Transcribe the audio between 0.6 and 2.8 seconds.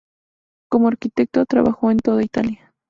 Como arquitecto, trabajó en toda italia.